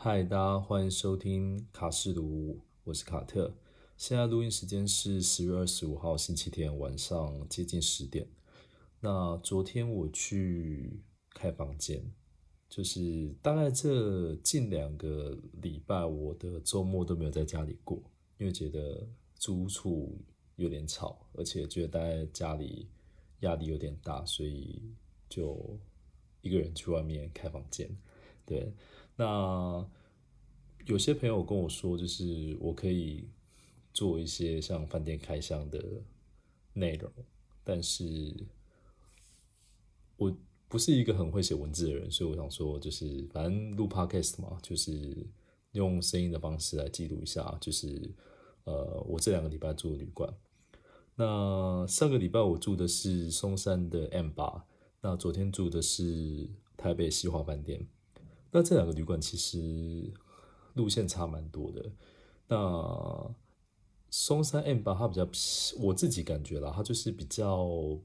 [0.00, 3.52] 嗨，大家欢迎收听卡士读，我是卡特。
[3.96, 8.28] 现在录音时间是十月二十五号星期天晚上接近十点。
[9.00, 12.00] 那昨天我去开房间，
[12.70, 18.00] 就是大概这近两个礼拜，我的周末都没有在家里过，
[18.36, 19.04] 因为觉得
[19.34, 20.16] 租处
[20.54, 22.88] 有点吵，而且觉得待在家里
[23.40, 24.80] 压力有点大，所以
[25.28, 25.76] 就
[26.40, 27.90] 一个人去外面开房间。
[28.46, 28.72] 对，
[29.20, 29.84] 那
[30.86, 33.28] 有些朋友跟我说，就是我可以
[33.92, 35.84] 做一些像饭店开箱的
[36.72, 37.12] 内容，
[37.64, 38.32] 但是
[40.16, 40.32] 我
[40.68, 45.26] 不是一个很会写文字的人，所以我想说，就是反正录 podcast 嘛，就是
[45.72, 48.14] 用声音的方式来记录一下，就是
[48.62, 50.32] 呃，我这两个礼拜住的旅馆。
[51.16, 54.64] 那上个礼拜我住的是松山的 M 八，
[55.00, 57.84] 那昨天住的是台北西华饭店。
[58.50, 60.12] 那这两个旅馆其实
[60.74, 61.90] 路线差蛮多的。
[62.48, 63.34] 那
[64.10, 65.28] 松山 M 八它比较，
[65.78, 67.98] 我自己感觉啦，它就是比较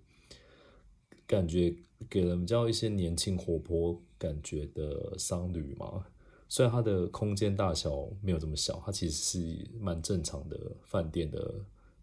[1.25, 1.73] 感觉
[2.09, 6.05] 给人比较一些年轻活泼感觉的商旅嘛。
[6.49, 11.55] 虽然它的空间大小没有这么小，它其实是蛮正常的饭店的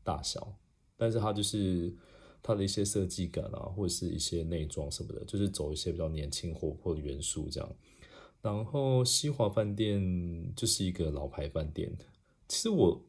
[0.03, 0.57] 大小，
[0.97, 1.95] 但是它就是
[2.43, 7.71] 它的一些设计感啊，或者是一些内装什么的，就是走一些比较年轻活泼的元素这样。
[8.43, 11.95] 然后西华饭店就是一个老牌饭店，
[12.49, 13.05] 其实我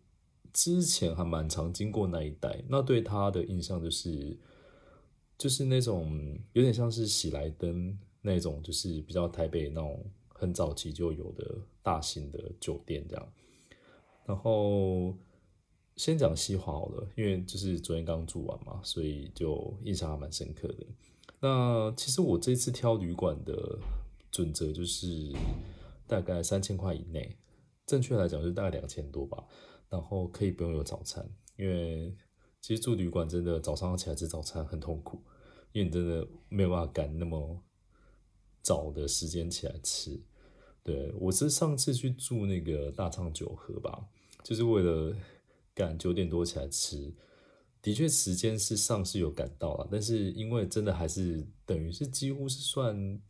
[0.52, 4.38] 之前还蛮常经过那一带，那对它的印象就是，
[5.38, 13.34] 就是那种有点像是喜来登那种，就是比较台北那种很早期就有的大型的酒店这样。
[14.26, 15.16] 然后
[15.96, 20.86] 先讲西华好了，因为就是昨天刚住完嘛，所以就印象还蛮深刻的。
[21.40, 23.80] 那其实我这次挑旅馆的。
[24.32, 25.34] 准则就是
[26.08, 27.38] 大概三千块以内，
[27.86, 29.46] 正确来讲是大概两千多吧。
[29.90, 32.16] 然后可以不用有早餐，因为
[32.62, 35.22] 其实住旅馆真的早上起来吃早餐很痛苦，
[35.74, 37.62] 因为你真的没有办法赶那么
[38.62, 40.18] 早的时间起来吃。
[40.82, 44.08] 对我是上次去住那个大昌九和吧，
[44.44, 45.14] 就是为了
[45.74, 47.14] 赶九点多起来吃，
[47.82, 53.22] 的确时间是上是有赶到了，但是因为真的还是等于是几乎是算。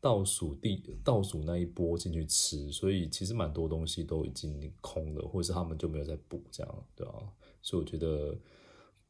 [0.00, 7.14] 倒数第倒数那一波进去吃，所以其实蛮多东西都已经空了，或者是他们就没有再补这样，对啊，
[7.60, 8.38] 所以我觉得，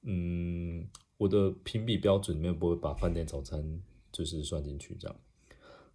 [0.03, 0.89] 嗯，
[1.19, 5.17] 我的评比标准里面不会把饭店早餐就是算进去这样。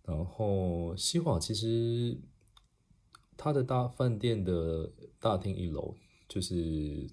[0.03, 2.17] 然后西华其实
[3.35, 5.95] 它的大饭店的大厅一楼
[6.27, 7.09] 就是，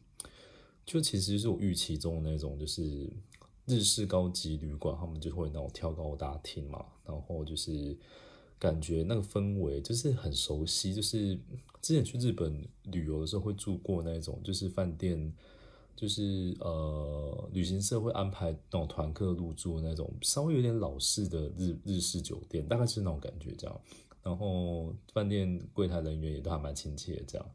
[0.85, 3.11] 就其实是我预期中的那种就是。
[3.71, 7.97] 日式高级旅馆，他们就会那种挑高大厅嘛，然后就是
[8.59, 11.39] 感觉那个氛围就是很熟悉，就是
[11.81, 15.33] 之前去日本旅游的时候会住过那种，就是饭店，
[15.95, 23.81] 就是呃旅行社会安排那种团客入住那种稍微有点老式的日日式酒店，大概是那种感觉这样。
[24.23, 27.51] 然后饭店柜台人员也都还蛮亲切这样，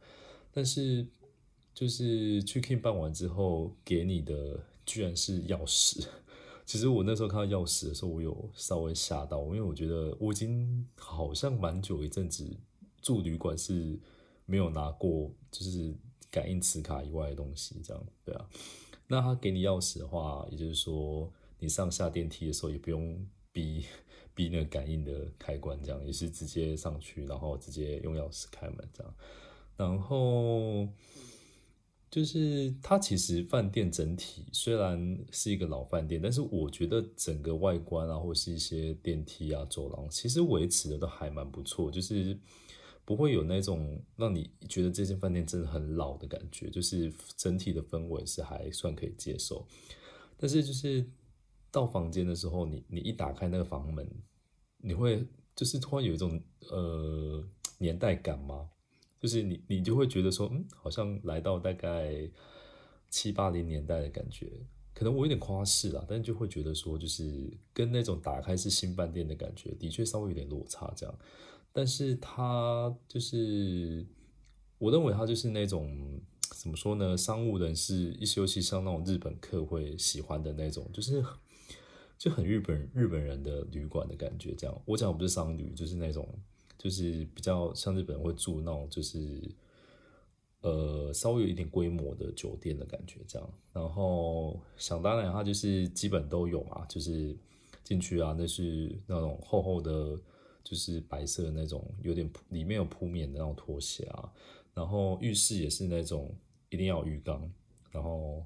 [0.51, 1.05] 但是
[1.73, 4.59] 就是去 King 办完之后给你的。
[4.85, 6.05] 居然是钥匙！
[6.65, 12.57] 其实我那时候看到钥匙的时候，我有稍微吓到，因为我觉得我已经好像蛮久一阵子
[13.01, 13.99] 住旅馆是
[14.45, 15.95] 没有拿过，就是
[16.31, 18.49] 感应磁卡以外的东西，这样对啊。
[19.07, 23.85] 那他给你钥匙的话，也就是说你上下电梯的时候也不用逼
[24.33, 29.13] 逼那个感应的开关，这样也是直接上去，然后直接用钥匙开门这样，
[29.77, 30.87] 然后。
[32.15, 42.39] 就是它其实饭店整体虽然是一个老饭店，但是我觉得整个外观啊，或是一些电梯啊、走廊，其实维持的都还蛮不错，就是
[43.03, 49.67] 不会有那种让你觉得这间饭店真的很老的感觉，就是整体的氛围是还算可以接受。
[50.37, 51.05] 但是就是
[51.69, 54.09] 到房间的时候，你你一打开那个房门，
[54.77, 57.45] 你会就是突然有一种呃
[57.77, 58.69] 年代感吗？
[59.25, 62.29] 就是你，你就会觉得说，嗯，好像来到大概
[63.09, 64.47] 七八零年代的感觉，
[64.93, 71.19] 可能我有点夸饰啦，但就会觉得说，就是跟那种打开是新饭店的感觉，的确稍微有点落差这样。
[71.73, 74.05] 但是它就是，
[74.77, 76.21] 我认为它就是那种
[76.51, 81.25] 怎么说呢，商务人士一休息，像那种日本客会喜欢的那种，就是
[82.19, 84.81] 就很日本日本人的旅馆的感觉这样。
[84.85, 86.29] 我讲的不是商旅，就是那种。
[86.77, 89.41] 就是比较像日本人会住那种，就是
[90.61, 93.49] 呃稍微有一点规模的酒店的感觉这样。
[93.73, 97.35] 然后想当然，它就是基本都有嘛，就是
[97.83, 100.19] 进去啊，那是那种厚厚的
[100.63, 104.31] 就是白色的那种，有点里面有铺面的那种拖鞋啊。
[104.73, 106.35] 然后浴室也是那种
[106.69, 107.49] 一定要浴缸，
[107.91, 108.45] 然后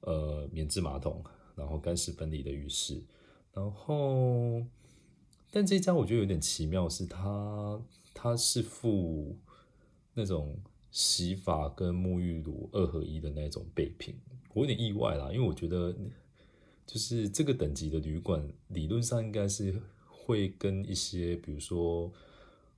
[0.00, 1.22] 呃免治马桶，
[1.56, 3.02] 然后干湿分离的浴室。
[3.50, 4.62] 然后，
[5.50, 7.80] 但这家我觉得有点奇妙，是它
[8.14, 9.36] 它是附
[10.14, 10.56] 那种
[10.90, 14.14] 洗发跟沐浴乳二合一的那种备品，
[14.54, 15.94] 我有点意外啦，因为我觉得
[16.86, 22.12] 就是这个等级的旅馆，理论上应该是会跟一些比如说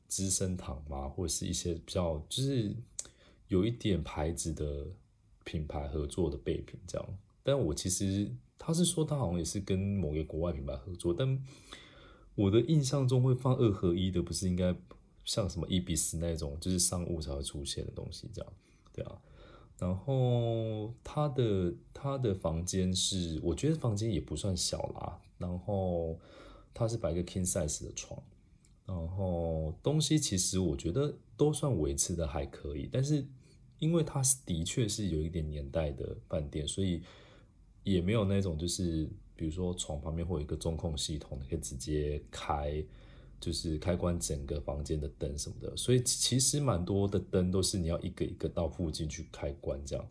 [0.09, 2.75] 资生堂嘛，或者是一些比较就是
[3.49, 4.87] 有一点牌子的
[5.45, 8.31] 品牌合作的备品这样，但我其实。
[8.63, 11.43] 他是说他好像也是跟某个国外品牌合作，但
[12.41, 14.75] 我的印象中会放二合一的，不是应该
[15.25, 18.53] 像什么伊比斯那种，就是商务才会出现的东西这样，
[18.93, 19.19] 对啊。
[19.79, 25.19] 然后他的他的房间是，我觉得房间也不算小啦。
[25.39, 26.19] 然后
[26.73, 28.23] 他是摆一个 king size 的床，
[28.87, 33.27] 然后东西其实我觉得都算维持的还可以，但是
[33.79, 37.03] 因为它是的确是有一点年代的饭店，所以。
[37.83, 39.09] 也没有那种，就是
[39.41, 42.85] 比如说床旁边会有一个中控系统，可以直接开，
[43.41, 45.75] 就是开关整个房间的灯什么的。
[45.79, 50.07] 所以其实蛮多的灯都是你要一个一个到附近去开关这样。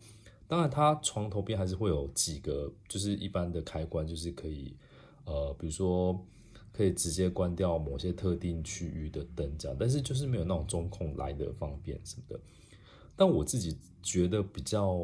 [0.48, 4.74] 当然，它床头边还是会有几个，就是一般的开关，就是可以，
[5.26, 6.26] 呃，比如说
[6.72, 9.76] 可以直接关掉某些特定区域的灯这样。
[9.78, 12.40] 但是就是没有那种中控来的方便什么的。
[13.14, 15.00] 但我自己觉得比较。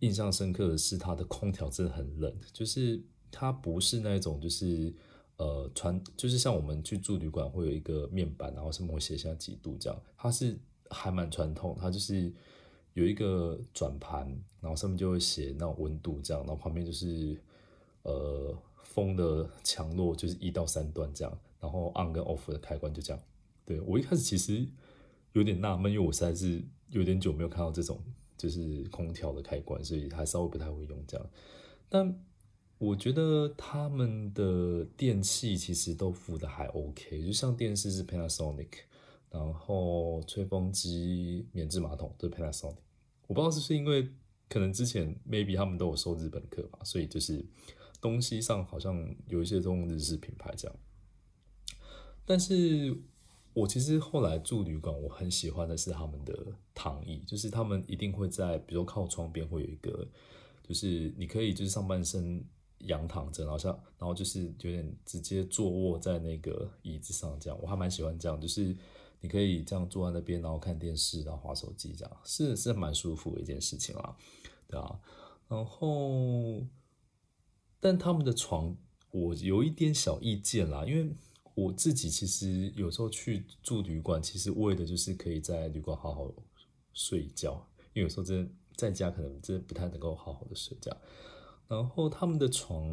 [0.00, 3.00] 印象深刻的是，它的空调真的很冷，就是
[3.34, 4.94] 它不是那种，就是
[5.36, 10.56] 呃传，就是像我们去住旅馆会有一个面板，然后上面会写下几度这样，它是
[10.90, 12.32] 还蛮传统，它就是
[12.92, 14.26] 有一个转盘，
[14.60, 17.36] 然后上面就会写那种温度这样，然后旁边就是
[18.02, 23.22] 呃风的强弱就是一到三段这样，然后 on 跟 off 的开关就这样。
[23.66, 24.66] 对我一开始其实
[25.32, 28.00] 有点纳闷，因为我实在是有点久没有看到这种。
[28.36, 31.26] 就是空调的开关，所以还稍微不太会用这样。
[31.88, 32.20] 但
[32.78, 38.68] 我觉得他们的电器其实都附的还 OK，就像电视是 Panasonic，
[39.30, 42.76] 然后吹风机、免治马桶都是 Panasonic。
[43.26, 44.08] 我不知道是不是因为
[44.48, 47.44] 可能之前 maybe 他们都有收日本客吧，所以就是
[48.00, 50.76] 东西上好像有一些都用日式品牌这样。
[52.24, 52.96] 但是。
[53.54, 56.36] 我其实后来住旅馆，我很喜欢的是他们的
[56.74, 60.08] 躺椅，就是他们一定会在，比如说靠窗边会有一个，
[60.66, 62.44] 就是你可以就是上半身
[62.84, 68.76] 仰躺着，然后像然后就是有点直接坐卧在那个椅子上这样，我还蛮喜欢这样，就是
[69.20, 74.16] 你可以这样坐在那边，然后看电视，然后划手机这样，是是蛮舒服的一件事情啦，
[74.66, 75.00] 对啊，
[75.48, 76.66] 然后
[77.80, 78.76] 但他们的床
[79.10, 81.14] 我有一点小意见啦，因为。
[81.56, 86.28] 我自己其实有时候去住旅馆，其实为的就是可以在旅馆好好
[86.92, 90.90] 睡一觉，因为有时候真的在家可能真的不太能够好好的睡觉。
[91.68, 92.90] 然后他们的床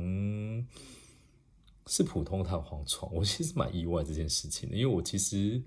[1.87, 5.61] 是普通弹簧床， 我其实蛮意外这件事情的，因为我其实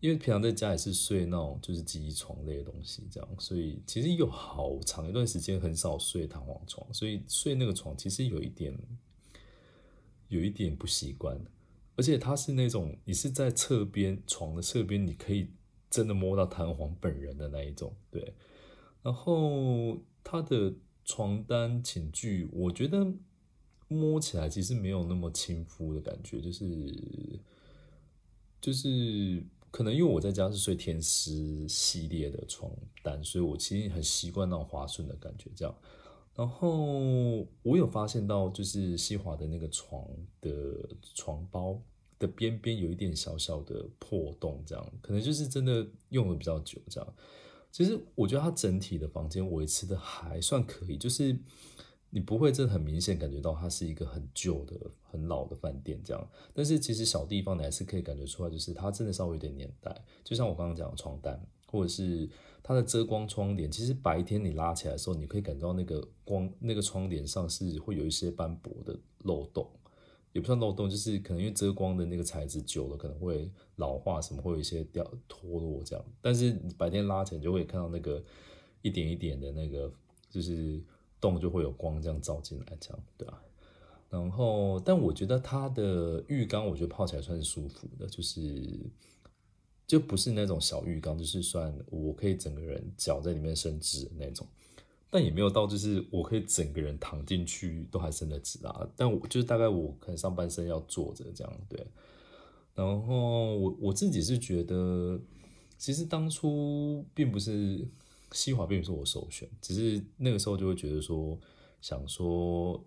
[0.00, 8.76] 因为平常在家也是睡那种就是记忆床类的东西，这样，所以其实有好长一段时间很少睡弹簧床，所以睡那个床其实有一点
[10.28, 11.40] 有一点不习惯。
[11.94, 15.50] 而且它是那种，你是在侧边床的侧边，你可以
[15.90, 18.34] 真的摸到弹簧本人的那一种，对。
[19.02, 20.72] 然后它的
[21.04, 23.12] 床单寝具，我觉得
[23.88, 27.40] 摸起来其实没有那么亲肤的感觉，就是
[28.60, 32.70] 就是可能因为我在家是睡天丝系列的床
[33.02, 35.74] 单，所以我其实很习惯那种滑顺的感觉，这样。
[36.34, 40.08] 然后我有发现到，就是西华的那个床
[40.40, 40.50] 的
[41.14, 41.78] 床包
[42.18, 47.14] 的边边有一点小小的破洞，这样可能就是真的用的比较久，这样。
[47.72, 51.36] 其实我觉得它整体的房间维持的还算可以，就是
[52.10, 56.30] 你不会真的很明显感觉到它是一个很旧的、很老的饭店这样。
[56.54, 60.04] 但是其实小地方你还是可以感觉出来，就是它真的稍微有点年代。
[60.22, 62.28] 就像我刚刚讲的床单，或者是。
[62.64, 69.68] 它的遮光窗帘，其实白天你拉起来的时候，你可以感觉到那个光，那个窗帘上是会有一些斑驳的漏洞，
[70.32, 76.04] 也不算漏洞，就是可能因为遮光的那个材质久了，可能会老化，什么会有一些掉脱落这样。
[76.20, 78.22] 但是白天拉起来就会看到那个
[78.82, 79.92] 一点一点的那个，
[80.30, 80.82] 就是
[81.20, 83.42] 洞就会有光这样照进来，这样对吧？
[84.10, 88.78] 然后，但我觉得它的浴缸，我觉得泡起来算是舒服的，就是。
[89.84, 94.46] 就不是那种小浴缸，就是算我可以整个人脚在里面伸直的那种，
[95.12, 98.88] 但也没有到就是我可以整个人躺进去都还伸得直啊。
[98.96, 101.86] 但我就是大概我可能上半身要坐着这样对。
[102.74, 105.20] 然后我我自己是觉得，
[105.76, 107.86] 其实当初并不是
[108.32, 111.38] 西华并不是我首选，只是那个时候就会觉得说，
[111.82, 112.82] 想说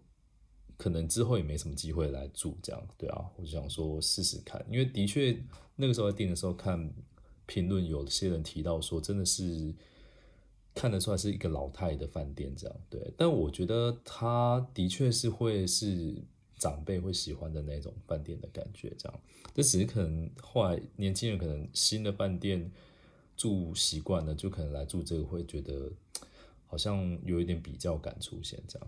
[0.78, 5.40] 可能之后也没什么机会来住这样，对啊，我就想说试试看，因为的确
[5.76, 6.92] 那个时候在订的时候看
[7.46, 9.76] 评论，有些人提到说真的是
[10.76, 16.22] 看得出来是一个老太的饭店这样，对，但我觉得它的确是会是。
[16.58, 19.20] 长辈会喜欢的那种饭店的感觉，这样，
[19.54, 22.72] 这只是可能后来年轻人可能新的饭店
[23.36, 25.92] 住习惯了，就可能来住这个会觉得
[26.66, 28.88] 好像有一点比较感出现这样。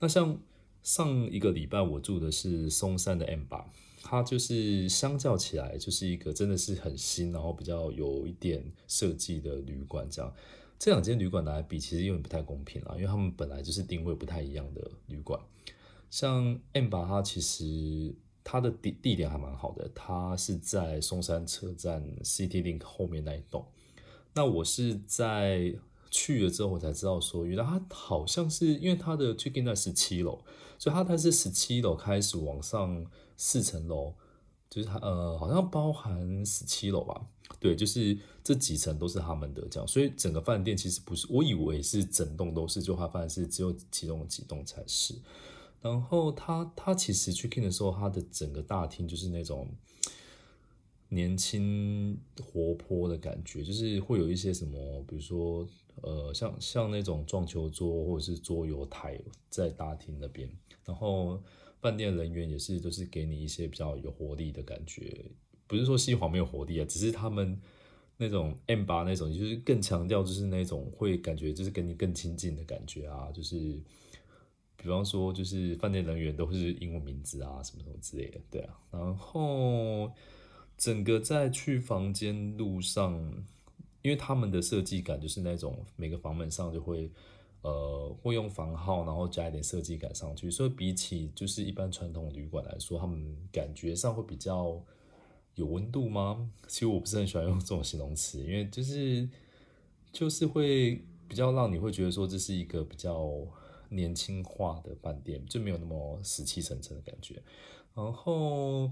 [0.00, 0.40] 那像
[0.82, 3.70] 上一个礼拜我住的是松山的 M 八，
[4.02, 10.34] 它就是相较起来就是一个真的是很新，然后比较有一点设计的旅馆这样。
[10.78, 15.40] 这两间旅馆来比，其实有点不太公平啦，因为他们本来就是定位不太一样的旅馆。
[16.10, 18.14] 像 M 八，它其实
[18.44, 23.66] 它的地地点还蛮好的，它是在松山车站 City Link 后面那一栋。
[24.34, 25.74] 那我是在
[26.10, 30.44] 去了之后，我才知道说，原来它好像是因为它的 check in 在十七楼，
[30.78, 34.14] 所以它它是十七楼开始往上四层楼，
[34.68, 37.26] 就是它呃好像包含十七楼吧？
[37.60, 45.14] 对，就是这几层都是他们的这样，所以整个饭店其实不是，我以为是整栋都是，就他发现是只有其中几栋才是。
[45.80, 49.68] 然后他他其实去 King 的时候，他的整个大厅就是那种
[51.08, 55.66] 年轻活泼的感觉，就是会有一些什么，比如说
[56.02, 60.50] 呃，像像那种撞球桌或者是桌游台在大厅那边。
[60.84, 61.42] 然后
[61.80, 65.24] 饭店人员也是都是给你一些比较有活力的感觉，
[65.66, 67.60] 不是说西皇没有活力啊，只是他们
[68.16, 73.80] 那种 M 八那种，就是更强调就是那种会感觉就是跟你更亲近的感觉啊，就是。
[74.76, 78.76] 比方说，就是饭店人员都是英文名字啊，什么什么之类的，对啊。
[78.90, 80.12] 然后
[80.76, 83.14] 整个在去房间路上，
[84.02, 87.10] 因为他们的设计感就是那种每个房门上就会
[87.62, 94.78] 呃会用房号，然后加一点设计感上去，所以比起就是一般传统旅馆来说，他们感觉上会比较
[95.54, 96.50] 有温度吗？
[96.68, 99.28] 其实我不是很喜欢用这种形容词，因为就是
[100.12, 103.46] 就是会比较让你会觉得说这是一个比较。
[103.90, 107.40] 年轻化的饭店就没有那么死气沉沉的感觉。
[107.94, 108.90] 然后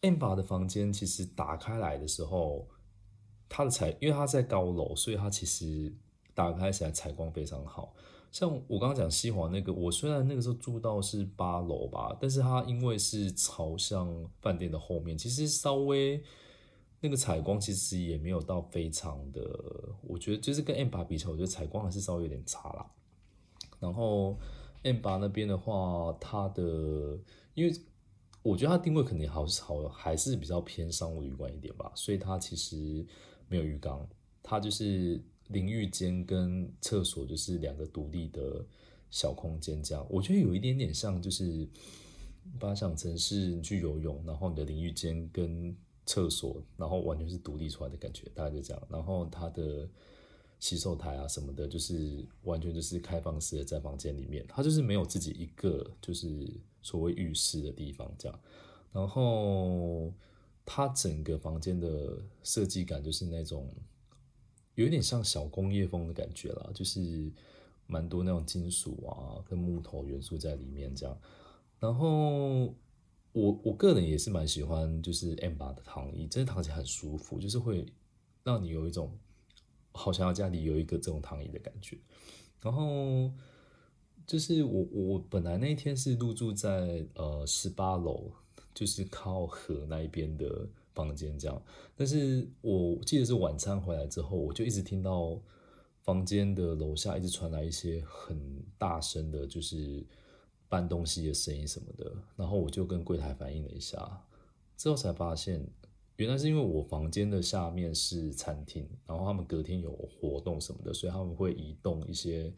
[0.00, 2.66] ，M 八的房间其实打开来的时候，
[3.46, 5.92] 它的采，因为它在高楼，所以它其实
[6.32, 7.94] 打开起来采光非常好。
[8.30, 16.22] 像我刚刚讲西华那个，我虽然那个时候住到是八楼吧，但是它因为是朝向饭店的后面，其实稍微
[17.00, 19.40] 那个采光其实也没有到非常的，
[20.02, 22.90] 我觉得就是跟 M 八比起来，我觉得采光还是稍微有点差啦。
[23.80, 24.38] 然后
[24.82, 27.18] M 八那边的话，它的
[27.54, 27.74] 因为
[28.42, 33.04] 我觉得它定位肯定好好还是比较偏商务旅馆一点吧，所以它其实
[33.48, 34.06] 没有浴缸，
[34.42, 38.64] 它就是淋浴间跟厕所就是两个独立的
[39.10, 40.06] 小空间这样。
[40.10, 41.68] 我觉得有一点点像就是
[42.58, 45.76] 把它想成是你去游泳，然后你的淋浴间跟
[46.06, 48.82] 厕所然后完全是独立出来的感觉，大概就这样。
[48.88, 49.88] 然后它的。
[50.62, 56.52] 洗手台啊什么的，就是完全就是开放式的，在房间里面，它就是没有自己一个就是
[56.82, 58.40] 所谓浴室的地方这样。
[58.92, 60.12] 然后
[60.66, 63.72] 它整个房间的设计感就是那种
[64.74, 67.30] 有点像小工业风的感觉啦，就是
[67.86, 71.18] 蛮多那种金属啊跟木头元素在里面这样。
[71.78, 72.74] 然后
[73.32, 77.86] 我我个人也是蛮喜欢，就是 M 八的躺椅，真的躺起来很舒服，就是会
[78.44, 79.16] 让你有一种。
[79.92, 81.98] 好像要家里有一个这种躺椅的感觉，
[82.62, 83.28] 然后
[84.24, 88.30] 就是我我本来那一天是入住在呃十八楼，
[88.72, 91.62] 就是靠河那一边的房间这样，
[91.94, 95.40] 但是我记得是晚餐回来之后，我就一直听到
[96.02, 98.38] 房间的楼下一直传来一些很
[98.78, 100.04] 大声的，就是
[100.68, 104.24] 搬东西的声音什么的，然后我就跟柜台反映了一下，
[104.76, 105.66] 之后才发现。
[106.16, 112.52] 原来是因为我房间的下面是餐厅，然后他们隔天有活动什么的，所以他们会移动一些，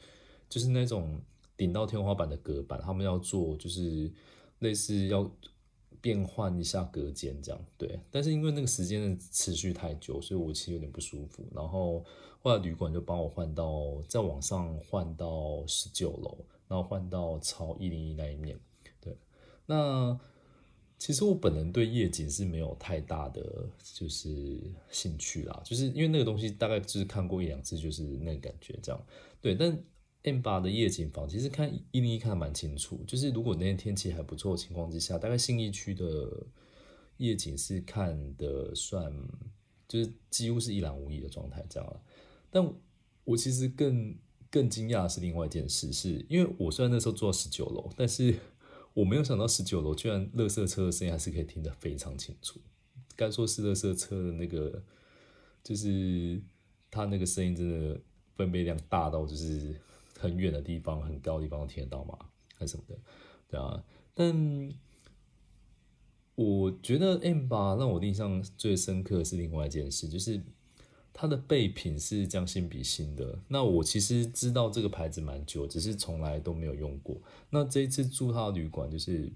[0.48, 1.20] 就是那种
[1.56, 4.12] 顶到天花板的隔板，他们要做就是
[4.58, 5.30] 类似要
[6.02, 7.98] 变换一下隔间这样，对。
[8.10, 11.42] 但是因为那个时间的持续太久，所以我其实有点不舒服。
[11.54, 12.04] 然后
[12.42, 16.36] 后来旅馆就帮我换到在往上换到十九楼，
[16.68, 18.60] 然后换到朝一零一那一面，
[19.00, 19.16] 对。
[19.64, 20.20] 那。
[20.98, 24.56] 其实我本人对夜景是没有太大的就是
[24.88, 29.04] 兴趣啦，就是因为那个东西大概就是看过一两次，就是那个感觉这样。
[29.40, 29.76] 对，但
[30.24, 36.46] M 八的夜景房其实看一零一看的蛮清楚，就是如果那天天气还不错的情况之下，大概信义区的
[37.16, 39.12] 夜景是看的算，
[39.88, 42.00] 就是几乎是一览无遗的状态这样了。
[42.50, 42.72] 但
[43.24, 44.16] 我其实更
[44.50, 48.34] 更惊讶的是另外一件事，是因为我虽然那时候坐十九楼，但是
[48.94, 52.60] 我没有想到十九楼居然垃圾车的声音还是可以听得非常清楚。
[53.16, 54.82] 该说是垃圾车的那个，
[55.64, 56.40] 就是
[56.90, 58.00] 它那个声音真的
[58.36, 59.74] 分贝量大到就是
[60.22, 62.16] 很远的地方、很高的地方都听得到吗，
[62.54, 62.96] 还是什么的，
[63.48, 63.84] 对啊。
[64.14, 64.72] 但
[66.34, 70.40] 我觉得 M 八让我印象最深刻是另外一件事，就是
[71.12, 73.38] 它的备品是将心比心的。
[73.48, 77.20] 那我其实知道这个牌子蛮久，只是从来都没有用过。
[77.50, 79.32] 那这一次住他的旅馆，就是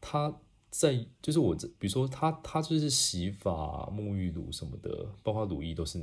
[0.00, 0.38] 他。
[0.74, 3.52] 在就是我这，比如说他，他就是洗发、
[3.90, 5.98] 沐浴乳什么的，包括乳液都是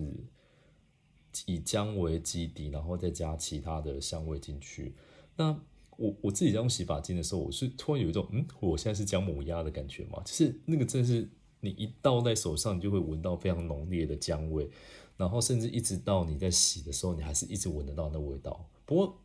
[1.45, 4.93] 以姜为基底，然后再加其他的香味进去。
[5.35, 5.59] 那
[5.97, 14.69] 我我自己在用洗发精的时候，我是突然有一种嗯，我现在是姜母鸭的感觉嘛，就是那个真是你一倒在手上，你就会闻到非常浓烈的姜味，
[15.17, 18.69] 然后甚至一直到你在洗的时候，你还是一直闻得到那味道。
[18.85, 19.17] 不过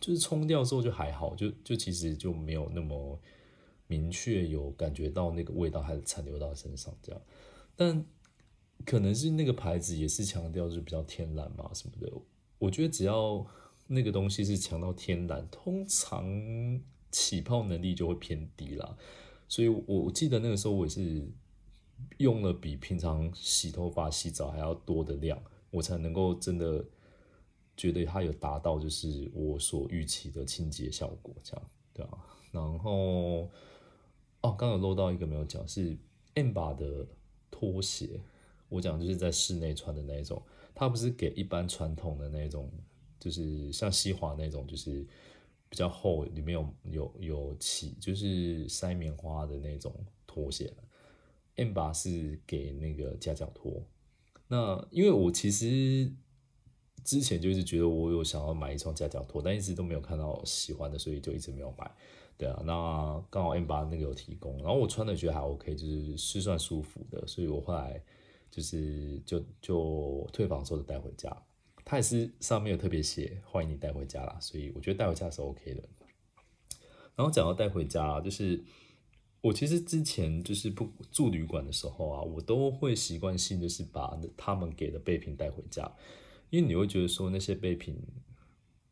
[0.00, 3.18] 就是冲掉之后就还好，就就其实就没有那么。
[3.86, 7.20] 明确有感觉到那个味道还残留到身上这样，
[7.74, 8.06] 但
[8.84, 12.12] 可能是那个牌子也是强调就是比较天然嘛什么的。
[12.58, 13.46] 我觉得只要
[13.86, 18.96] 那个东西是强到天然，通常起泡能力就会偏低啦。
[19.48, 21.28] 所以我记得那个时候我也是
[22.18, 26.84] 用了比平常洗头发、洗澡还要多的量，我才能够真的
[27.76, 32.18] 觉得它有达到就是我所预期的清洁效果这样，对啊，
[32.52, 33.48] 然后。
[34.42, 35.94] 哦，刚刚有漏到一个没有讲，是
[36.32, 37.06] M 把的
[37.50, 38.18] 拖鞋。
[38.70, 40.42] 我讲就是在室内穿的那一种，
[40.74, 42.72] 它不是给一般传统的那种，
[43.18, 45.06] 就是像西华那种，就是
[45.68, 49.94] 比较厚，里面有有有起，就是塞棉花的那种
[50.26, 50.72] 拖鞋。
[51.56, 53.84] M 八是给那个夹脚拖。
[54.48, 56.10] 那因为我其实
[57.04, 61.90] 之前就是觉得我有想要买一双夹脚拖，但一直都没有看到喜欢的，所以就一直没有买。
[62.38, 68.02] 对啊，那刚好 M 八那个有提供，然后我穿的觉得还 OK，就是是算舒服的，所以我后来
[68.50, 71.34] 就是就就退房时候就带回家。
[71.84, 75.82] 他也是上面有特别写欢迎你带回家啦，所以我觉得带回家是 OK 的。
[77.16, 78.62] 然后讲到带回家，就是
[79.40, 85.90] 我其实之前就是不住旅馆的时候啊，我都会习惯性就是把他们给的备品带回家，
[86.50, 87.96] 因为你会觉得说那些备品，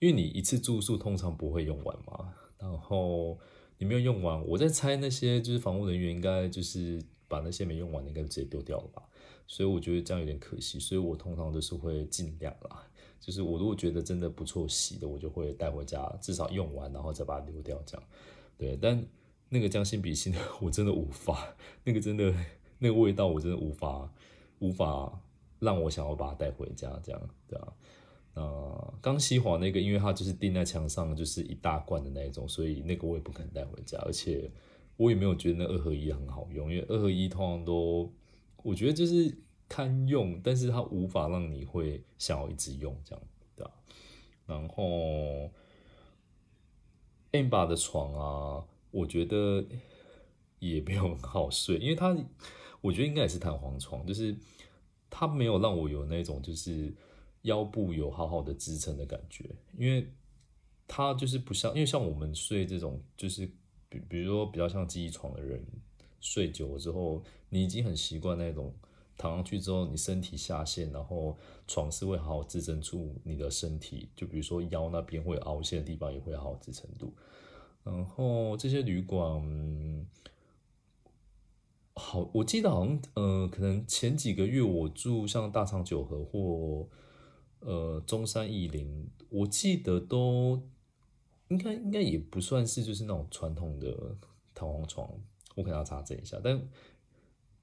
[0.00, 2.34] 因为你一次住宿通常不会用完嘛。
[2.58, 3.38] 然后
[3.78, 9.08] 你没有用完，我在猜那些就是防务人员应该就是把那些没用完的应该直接丢掉了吧，
[9.48, 12.86] 所以我觉得这样有点可惜，所以我通常都是会尽量啦，
[13.18, 18.06] 就是我如果觉得真的不错洗的，我就会带回家，至少用完然后再把它丢掉这样。
[18.56, 19.04] 对，但
[19.48, 22.32] 那个将心比心的，我真的无法，那个真的
[22.78, 24.12] 那个味道我真的无法
[24.58, 25.20] 无法
[25.58, 27.72] 让我想要把它带回家这样，对啊。
[28.34, 34.48] 呃，刚西华那个，因为它就是钉在墙上，就是一大罐的那一种，所以那个我也不可能带回家，而且
[34.96, 38.12] 我也没有觉得那二合一很好用，因为二合一通常都
[38.62, 39.36] 我觉得就是
[39.68, 43.24] 堪用，但是它无法让你会想要一直用这样，
[43.56, 43.72] 对吧？
[44.46, 45.50] 然后
[47.32, 49.64] M 八的床啊，我觉得
[50.58, 52.16] 也没有很好睡，因为它
[52.80, 54.36] 我觉得应该也是弹簧床，就是
[55.08, 56.94] 它没有让我有那种就是。
[57.42, 60.12] 腰部有好好的支撑的感觉，因为
[60.88, 63.46] 它就是不像，因为像我们睡这种，就是
[63.88, 65.64] 比比如说比较像记忆床的人，
[66.20, 68.74] 睡久了之后，你已经很习惯那种
[69.16, 77.14] 躺上去之后，你身体下陷，然后床是会好好支撑住你的身体，就比如说腰那边会凹陷的地方也会好好支撑住。
[77.84, 80.06] 然后这些旅馆，
[81.94, 86.88] 好，我记得好像，呃，可能前几个月我住像大昌九和或。
[87.60, 90.62] 呃，中山义林，我记得都
[91.48, 94.16] 应该应该也不算是就是那种传统的
[94.54, 95.10] 弹簧床，
[95.56, 96.40] 我可能要查证一下。
[96.40, 96.56] 但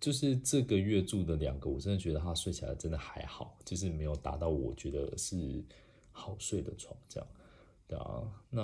[0.06, 5.64] 就是这个月住的两个，我真的觉得他睡起来真的还好，就是没有达到我觉得是
[6.12, 7.28] 好睡的床这样。
[7.88, 8.62] 对啊，那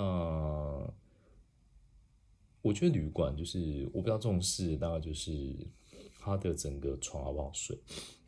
[2.62, 5.52] 我觉得旅馆就是我比较重视，大概就是
[6.20, 7.76] 它的整个床好不好睡，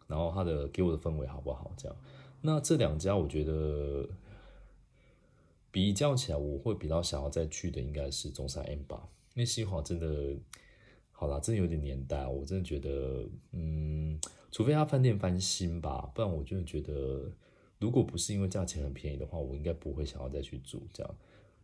[0.09, 1.97] 然后它的给我的氛围好不好这样。
[2.41, 4.09] 那这两家我觉得
[5.71, 10.37] 比较起来，我会比较想要再去的应该是中山 M 吧，因为西华真的
[11.17, 17.31] 好啦，真的有点年代，我真的觉得，嗯，除非他饭店翻新吧，不然我真的觉得，
[17.79, 21.15] 如果不是因为价钱很便宜的话，我应该不会想要再去住这样，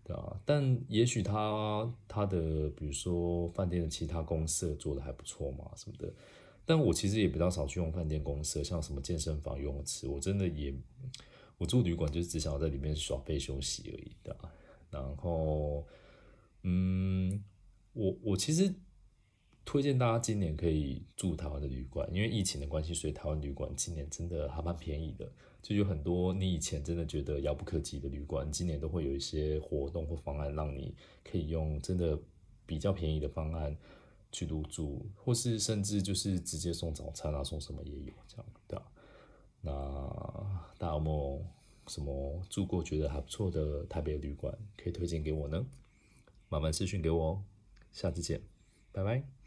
[0.04, 6.10] 对啊，但也许他他的比如说饭店的其他公社做的还不错嘛什么的，
[6.64, 10.72] 但我其实也比较少去用饭店公社，像什么健身房、游泳池，我真的也
[11.58, 14.36] 我住旅馆就只想要在里面耍废休息而已的。
[14.90, 15.84] 然后，
[16.62, 17.44] 嗯，
[17.92, 18.74] 我我其实
[19.64, 25.30] 推荐大家今年可以住台湾的旅馆，因为疫情的关系，所以台湾旅馆今年真的还蛮便宜的。
[25.62, 32.18] 就有很多你以前真的觉得遥不可及的旅馆，今年都会有一些活动或方案，让你可以用真的
[32.66, 33.76] 比较便宜的方案
[34.32, 38.82] 去入住，或是甚至就是直接送早餐啊，送什么也有这样的。
[39.60, 39.70] 那
[40.78, 41.44] 大家有没有
[41.86, 45.64] 什么住过觉得还不错的台北旅馆可以推荐给我呢？
[46.48, 47.44] 麻烦私讯给我哦。
[47.92, 48.40] 下次见，
[48.92, 49.39] 拜拜。